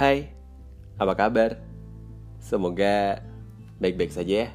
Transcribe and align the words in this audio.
Hai, 0.00 0.32
apa 0.96 1.12
kabar? 1.12 1.60
Semoga 2.40 3.20
baik-baik 3.84 4.08
saja 4.08 4.48
ya. 4.48 4.50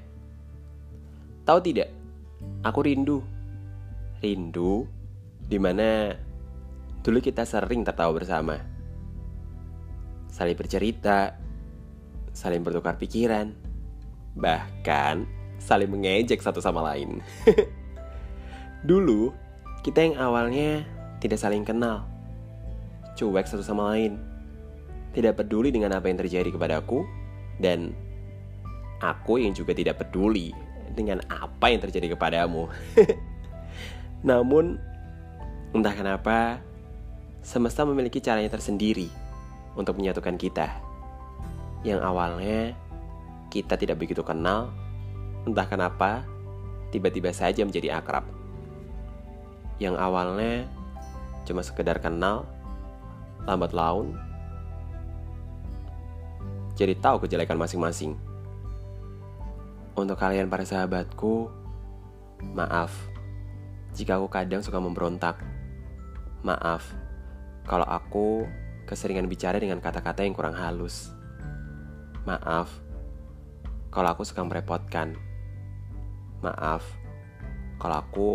Tahu 1.45 1.61
tidak, 1.61 1.93
aku 2.65 2.81
rindu. 2.81 3.21
Rindu 4.25 4.89
di 5.45 5.61
mana 5.61 6.17
dulu 7.05 7.21
kita 7.21 7.45
sering 7.45 7.85
tertawa 7.85 8.09
bersama. 8.09 8.57
Saling 10.33 10.57
bercerita, 10.57 11.37
saling 12.33 12.65
bertukar 12.65 12.97
pikiran, 12.97 13.53
bahkan 14.33 15.29
saling 15.61 15.93
mengejek 15.93 16.41
satu 16.41 16.57
sama 16.57 16.81
lain. 16.89 17.21
dulu, 18.89 19.29
kita 19.85 20.09
yang 20.09 20.17
awalnya 20.17 20.81
tidak 21.21 21.37
saling 21.37 21.61
kenal, 21.61 22.01
cuek 23.13 23.45
satu 23.45 23.61
sama 23.61 23.93
lain 23.93 24.33
tidak 25.15 25.39
peduli 25.39 25.71
dengan 25.71 25.95
apa 25.95 26.11
yang 26.11 26.19
terjadi 26.19 26.51
kepadaku 26.51 27.07
dan 27.63 27.95
aku 28.99 29.39
yang 29.39 29.55
juga 29.55 29.71
tidak 29.71 30.03
peduli 30.03 30.51
dengan 30.91 31.23
apa 31.31 31.71
yang 31.71 31.79
terjadi 31.79 32.19
kepadamu. 32.19 32.67
Namun 34.27 34.75
entah 35.71 35.95
kenapa 35.95 36.59
semesta 37.39 37.87
memiliki 37.87 38.19
caranya 38.19 38.51
tersendiri 38.51 39.07
untuk 39.79 39.95
menyatukan 39.95 40.35
kita. 40.35 40.67
Yang 41.87 41.99
awalnya 42.03 42.75
kita 43.47 43.79
tidak 43.79 44.03
begitu 44.03 44.19
kenal, 44.19 44.73
entah 45.47 45.67
kenapa 45.69 46.27
tiba-tiba 46.91 47.31
saja 47.31 47.63
menjadi 47.63 48.03
akrab. 48.03 48.27
Yang 49.79 49.95
awalnya 49.95 50.67
cuma 51.47 51.61
sekedar 51.63 52.03
kenal, 52.03 52.43
lambat 53.45 53.71
laun 53.71 54.34
jadi 56.75 56.93
tahu 56.99 57.23
kejelekan 57.23 57.55
masing-masing. 57.55 58.19
Untuk 59.95 60.19
kalian 60.19 60.51
para 60.51 60.67
sahabatku, 60.67 61.47
maaf 62.51 62.91
jika 63.95 64.19
aku 64.19 64.27
kadang 64.27 64.59
suka 64.59 64.75
memberontak. 64.83 65.39
Maaf 66.43 66.83
kalau 67.63 67.87
aku 67.87 68.43
keseringan 68.83 69.31
bicara 69.31 69.55
dengan 69.57 69.79
kata-kata 69.79 70.27
yang 70.27 70.35
kurang 70.35 70.53
halus. 70.53 71.15
Maaf 72.27 72.67
kalau 73.87 74.11
aku 74.11 74.27
suka 74.27 74.43
merepotkan. 74.43 75.15
Maaf 76.43 76.83
kalau 77.79 78.03
aku 78.03 78.29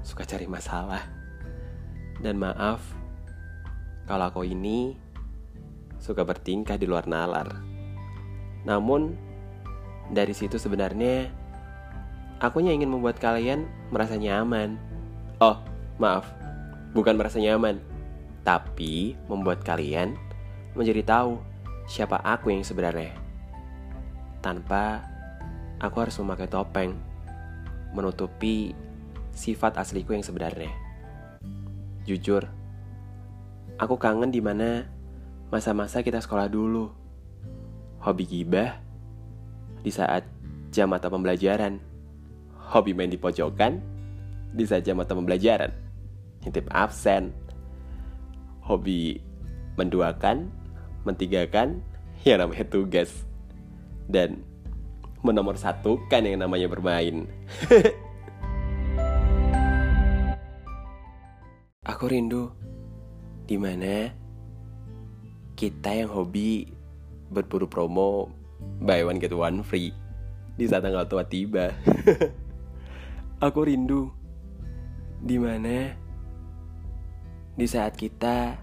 suka 0.00 0.24
cari 0.24 0.48
masalah. 0.48 1.04
Dan 2.16 2.40
maaf 2.40 2.80
kalau 4.08 4.32
aku 4.32 4.48
ini 4.48 4.96
suka 5.98 6.22
bertingkah 6.22 6.76
di 6.76 6.86
luar 6.88 7.08
nalar. 7.08 7.60
Namun, 8.66 9.14
dari 10.10 10.34
situ 10.34 10.58
sebenarnya 10.58 11.30
aku 12.38 12.60
hanya 12.62 12.76
ingin 12.76 12.92
membuat 12.92 13.18
kalian 13.18 13.66
merasa 13.90 14.14
nyaman. 14.18 14.76
Oh, 15.40 15.60
maaf, 15.98 16.28
bukan 16.92 17.16
merasa 17.16 17.40
nyaman, 17.40 17.80
tapi 18.46 19.18
membuat 19.26 19.64
kalian 19.64 20.14
menjadi 20.76 21.02
tahu 21.02 21.40
siapa 21.88 22.20
aku 22.22 22.52
yang 22.52 22.62
sebenarnya. 22.62 23.14
Tanpa 24.44 25.02
aku 25.80 25.96
harus 26.06 26.16
memakai 26.22 26.48
topeng, 26.48 26.94
menutupi 27.92 28.76
sifat 29.36 29.76
asliku 29.80 30.16
yang 30.16 30.24
sebenarnya. 30.24 30.72
Jujur, 32.06 32.46
aku 33.76 33.98
kangen 33.98 34.30
di 34.32 34.40
mana 34.40 34.88
masa-masa 35.50 36.02
kita 36.02 36.18
sekolah 36.22 36.50
dulu. 36.50 36.90
Hobi 38.02 38.24
gibah 38.26 38.78
di 39.82 39.90
saat 39.90 40.26
jam 40.70 40.90
mata 40.90 41.10
pembelajaran, 41.10 41.78
hobi 42.70 42.94
main 42.94 43.10
di 43.10 43.18
pojokan 43.18 43.78
di 44.54 44.62
saat 44.66 44.86
jam 44.86 44.98
mata 44.98 45.14
pembelajaran, 45.14 45.72
intip 46.46 46.70
absen, 46.70 47.34
hobi 48.62 49.18
menduakan, 49.74 50.50
mentigakan 51.02 51.82
yang 52.22 52.42
namanya 52.42 52.66
tugas, 52.66 53.26
dan 54.06 54.42
menomor 55.22 55.58
satukan 55.58 56.22
yang 56.22 56.38
namanya 56.42 56.70
bermain. 56.70 57.26
Aku 61.86 62.10
rindu. 62.10 62.50
Di 63.46 63.54
mana 63.54 64.10
kita 65.56 65.96
yang 65.96 66.12
hobi 66.12 66.68
berburu 67.32 67.64
promo 67.64 68.28
buy 68.84 69.00
one 69.02 69.16
get 69.16 69.32
one 69.32 69.64
free 69.64 69.90
di 70.56 70.64
saat 70.68 70.84
tanggal 70.84 71.08
tua 71.08 71.24
tiba. 71.24 71.72
Aku 73.46 73.64
rindu 73.64 74.12
di 75.20 75.36
mana 75.40 75.96
di 77.56 77.66
saat 77.68 77.96
kita 77.96 78.60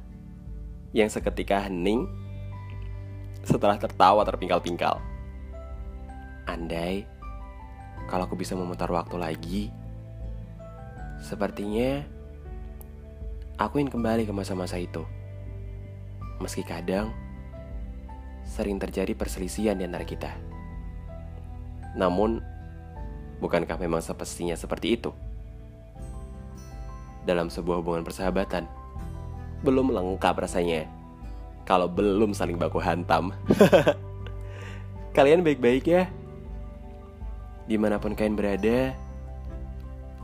yang 0.94 1.10
seketika 1.10 1.66
hening 1.66 2.06
setelah 3.42 3.78
tertawa 3.82 4.22
terpingkal-pingkal. 4.22 5.02
Andai 6.46 7.10
kalau 8.06 8.28
aku 8.28 8.36
bisa 8.36 8.54
memutar 8.54 8.92
waktu 8.92 9.16
lagi, 9.16 9.64
sepertinya 11.24 12.04
aku 13.56 13.80
ingin 13.80 13.94
kembali 13.96 14.28
ke 14.28 14.34
masa-masa 14.36 14.76
itu. 14.78 15.08
Meski 16.44 16.68
kadang 16.68 17.16
sering 18.44 18.76
terjadi 18.76 19.16
perselisihan 19.16 19.80
di 19.80 19.88
antara 19.88 20.04
kita. 20.04 20.36
Namun, 21.96 22.44
bukankah 23.40 23.80
memang 23.80 24.04
sepestinya 24.04 24.60
seperti 24.60 25.00
itu? 25.00 25.16
Dalam 27.24 27.48
sebuah 27.48 27.80
hubungan 27.80 28.04
persahabatan, 28.04 28.68
belum 29.64 29.96
lengkap 29.96 30.44
rasanya 30.44 30.84
kalau 31.64 31.88
belum 31.88 32.36
saling 32.36 32.60
baku 32.60 32.84
hantam. 32.84 33.32
kalian 35.16 35.48
baik-baik 35.48 35.88
ya? 35.88 36.12
Di 37.64 37.80
mana 37.80 37.96
pun 38.04 38.12
kalian 38.12 38.36
berada, 38.36 38.92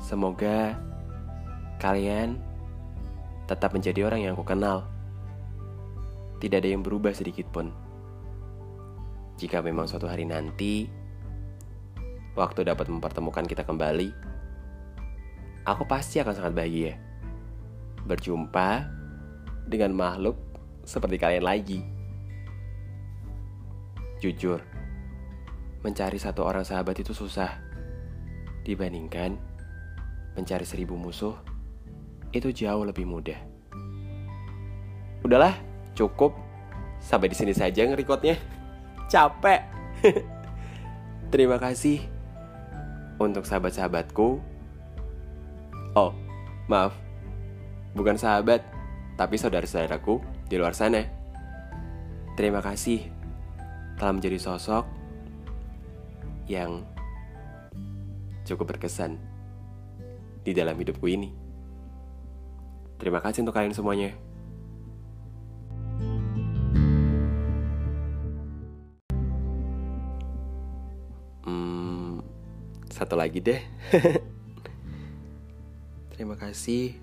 semoga 0.03 0.75
kalian 1.79 2.35
tetap 3.47 3.71
menjadi 3.71 4.03
orang 4.03 4.19
yang 4.27 4.35
aku 4.35 4.43
kenal. 4.43 4.88
Tidak 6.39 6.57
ada 6.57 6.69
yang 6.71 6.81
berubah 6.81 7.11
sedikit 7.11 7.51
pun. 7.51 7.71
Jika 9.39 9.59
memang 9.59 9.87
suatu 9.87 10.07
hari 10.07 10.23
nanti 10.23 10.87
waktu 12.35 12.63
dapat 12.63 12.87
mempertemukan 12.87 13.43
kita 13.43 13.67
kembali, 13.67 14.11
aku 15.67 15.83
pasti 15.83 16.23
akan 16.23 16.33
sangat 16.35 16.53
bahagia 16.55 16.95
berjumpa 18.07 18.87
dengan 19.67 19.91
makhluk 19.93 20.39
seperti 20.87 21.19
kalian 21.19 21.45
lagi. 21.45 21.79
Jujur, 24.19 24.59
mencari 25.83 26.19
satu 26.19 26.43
orang 26.43 26.63
sahabat 26.67 26.99
itu 26.99 27.15
susah 27.15 27.59
dibandingkan 28.67 29.39
mencari 30.35 30.67
seribu 30.67 30.95
musuh 30.99 31.35
itu 32.35 32.51
jauh 32.53 32.83
lebih 32.85 33.07
mudah. 33.07 33.39
Udahlah, 35.25 35.68
cukup. 35.99 36.31
Sampai 37.03 37.27
di 37.27 37.35
sini 37.35 37.51
saja 37.51 37.83
ngerekodnya 37.83 38.39
capek. 39.11 39.61
Terima 41.33 41.59
kasih 41.59 41.99
untuk 43.19 43.43
sahabat-sahabatku. 43.43 44.39
Oh, 45.93 46.11
maaf. 46.71 46.95
Bukan 47.93 48.15
sahabat, 48.15 48.63
tapi 49.19 49.35
saudara-saudaraku 49.35 50.23
di 50.47 50.55
luar 50.55 50.71
sana. 50.71 51.03
Terima 52.39 52.63
kasih 52.63 53.11
telah 53.99 54.15
menjadi 54.15 54.39
sosok 54.39 54.87
yang 56.47 56.87
cukup 58.47 58.73
berkesan 58.75 59.19
di 60.47 60.55
dalam 60.55 60.79
hidupku 60.79 61.03
ini. 61.11 61.35
Terima 62.95 63.19
kasih 63.19 63.43
untuk 63.43 63.55
kalian 63.59 63.75
semuanya. 63.75 64.28
Satu 72.99 73.15
lagi 73.15 73.39
deh. 73.39 73.63
Terima 76.19 76.35
kasih 76.35 76.99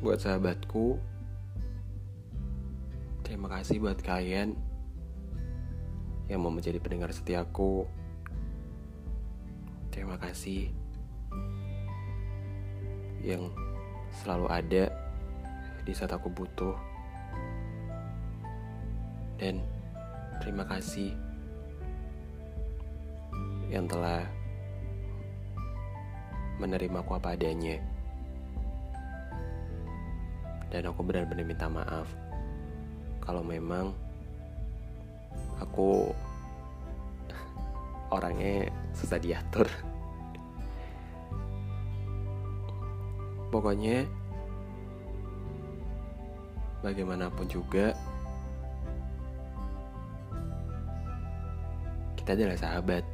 buat 0.00 0.16
sahabatku. 0.24 0.96
Terima 3.28 3.52
kasih 3.52 3.76
buat 3.76 4.00
kalian 4.00 4.56
yang 6.32 6.40
mau 6.40 6.48
menjadi 6.48 6.80
pendengar 6.80 7.12
setiaku. 7.12 7.84
Terima 9.92 10.16
kasih 10.16 10.72
yang 13.20 13.52
selalu 14.24 14.48
ada 14.48 14.88
di 15.84 15.92
saat 15.92 16.16
aku 16.16 16.32
butuh. 16.32 16.72
Dan 19.36 19.60
terima 20.40 20.64
kasih 20.64 21.12
yang 23.68 23.84
telah 23.84 24.37
menerimaku 26.58 27.14
apa 27.14 27.38
adanya. 27.38 27.78
Dan 30.68 30.84
aku 30.84 31.00
benar-benar 31.00 31.48
minta 31.48 31.64
maaf 31.64 32.04
kalau 33.24 33.40
memang 33.40 33.94
aku 35.62 36.12
orangnya 38.16 38.68
susah 38.92 39.16
diatur. 39.16 39.64
Pokoknya 43.48 44.04
bagaimanapun 46.84 47.48
juga 47.48 47.96
kita 52.28 52.36
adalah 52.36 52.60
sahabat. 52.60 53.04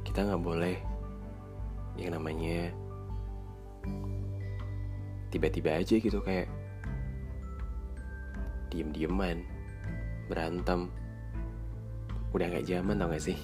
Kita 0.00 0.24
nggak 0.24 0.40
boleh 0.40 0.89
yang 2.00 2.16
namanya 2.16 2.72
tiba-tiba 5.28 5.76
aja 5.76 5.94
gitu 6.00 6.18
kayak 6.24 6.48
diem-dieman 8.72 9.44
berantem. 10.26 10.88
Udah 12.32 12.46
nggak 12.48 12.66
zaman 12.66 12.96
tau 12.96 13.10
gak 13.12 13.22
sih? 13.22 13.38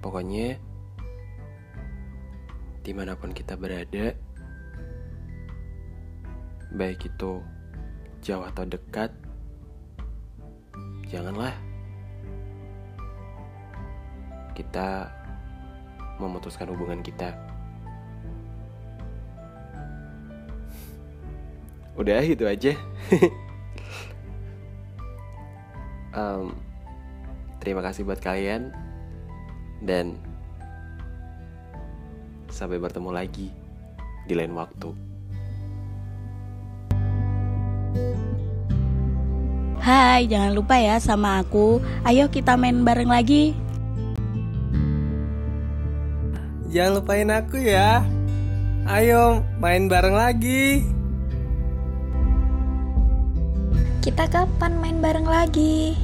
Pokoknya 0.00 0.56
di 2.80 2.92
mana 2.96 3.12
pun 3.12 3.30
kita 3.30 3.54
berada 3.60 4.16
baik 6.72 7.12
itu 7.12 7.44
jauh 8.24 8.46
atau 8.48 8.64
dekat 8.64 9.12
janganlah 11.12 11.52
kita 14.60 15.08
memutuskan 16.20 16.68
hubungan 16.68 17.00
kita 17.00 17.32
udah 21.96 22.20
itu 22.20 22.44
aja 22.44 22.76
um, 26.16 26.52
terima 27.64 27.80
kasih 27.80 28.04
buat 28.04 28.20
kalian 28.20 28.68
dan 29.80 30.20
sampai 32.52 32.76
bertemu 32.76 33.10
lagi 33.14 33.48
di 34.28 34.34
lain 34.36 34.52
waktu. 34.52 34.92
Hai, 39.80 40.28
jangan 40.28 40.52
lupa 40.52 40.76
ya 40.76 41.00
sama 41.00 41.40
aku. 41.40 41.80
Ayo 42.04 42.28
kita 42.28 42.60
main 42.60 42.84
bareng 42.84 43.08
lagi. 43.08 43.56
Jangan 46.70 47.02
lupain 47.02 47.26
aku 47.34 47.58
ya. 47.58 48.06
Ayo 48.86 49.42
main 49.58 49.90
bareng 49.90 50.14
lagi. 50.14 50.86
Kita 53.98 54.30
kapan 54.30 54.78
main 54.78 55.02
bareng 55.02 55.26
lagi? 55.26 55.98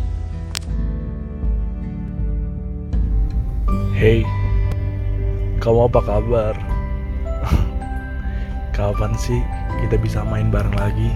Hey, 3.94 4.26
kamu 5.62 5.86
apa 5.86 6.00
kabar? 6.02 6.54
Kapan 8.76 9.14
sih 9.16 9.40
kita 9.86 9.96
bisa 10.02 10.26
main 10.26 10.50
bareng 10.50 10.74
lagi? 10.74 11.14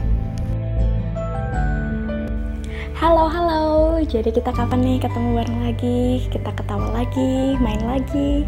Halo, 2.94 3.26
halo. 3.26 3.98
Jadi 4.06 4.30
kita 4.30 4.54
kapan 4.54 4.78
nih 4.78 5.02
ketemu 5.02 5.42
bareng 5.42 5.58
lagi? 5.66 6.22
Kita 6.30 6.54
ketawa 6.54 7.02
lagi, 7.02 7.58
main 7.58 7.82
lagi. 7.82 8.46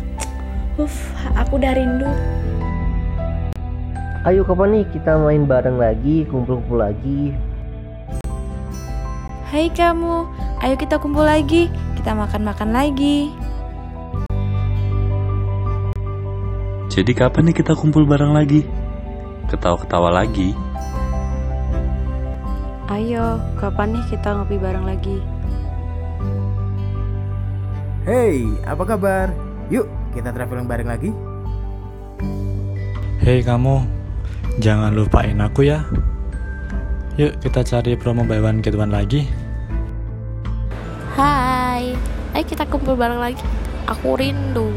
Uff, 0.80 1.12
aku 1.36 1.60
udah 1.60 1.76
rindu. 1.76 2.08
Ayo 4.24 4.40
kapan 4.40 4.80
nih 4.80 4.84
kita 4.88 5.20
main 5.20 5.44
bareng 5.44 5.76
lagi, 5.76 6.24
kumpul-kumpul 6.24 6.80
lagi. 6.80 7.36
Hai 9.52 9.68
kamu, 9.68 10.24
ayo 10.64 10.74
kita 10.80 10.96
kumpul 10.96 11.28
lagi, 11.28 11.68
kita 12.00 12.16
makan-makan 12.16 12.72
lagi. 12.72 13.28
Jadi 16.88 17.12
kapan 17.12 17.52
nih 17.52 17.56
kita 17.60 17.76
kumpul 17.76 18.08
bareng 18.08 18.32
lagi? 18.32 18.64
Ketawa-ketawa 19.52 20.24
lagi. 20.24 20.56
Ayo, 22.88 23.44
kapan 23.60 23.92
nih 23.92 24.04
kita 24.08 24.40
ngopi 24.40 24.56
bareng 24.56 24.88
lagi? 24.88 25.20
Hey, 28.08 28.48
apa 28.64 28.88
kabar? 28.88 29.28
Yuk, 29.68 29.84
kita 30.12 30.28
traveling 30.30 30.68
bareng 30.68 30.88
lagi. 30.88 31.10
Hei 33.24 33.40
kamu, 33.40 33.80
jangan 34.60 34.92
lupain 34.92 35.40
aku 35.40 35.64
ya. 35.66 35.88
Yuk 37.16 37.40
kita 37.40 37.64
cari 37.64 37.96
promo 37.96 38.24
buy 38.24 38.40
one 38.40 38.60
get 38.60 38.76
one 38.76 38.92
lagi. 38.92 39.28
Hai, 41.12 41.92
ayo 42.32 42.44
kita 42.44 42.64
kumpul 42.68 42.96
bareng 42.96 43.20
lagi. 43.20 43.44
Aku 43.88 44.16
rindu. 44.16 44.72